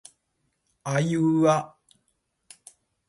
[0.83, 1.75] あいうあ